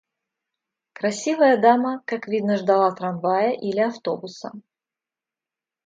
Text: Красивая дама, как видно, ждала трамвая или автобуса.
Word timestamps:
Красивая 0.93 1.57
дама, 1.61 2.01
как 2.07 2.27
видно, 2.27 2.57
ждала 2.57 2.91
трамвая 2.95 3.51
или 3.51 3.81
автобуса. 3.81 4.49